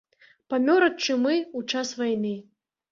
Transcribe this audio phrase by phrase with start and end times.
[0.53, 2.35] Памёр ад чумы ў час вайны.